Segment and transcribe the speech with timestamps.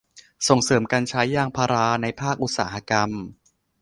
[0.47, 3.09] ส่งเสริมการใช้ยางพาราในภาคอุตสาหกรรม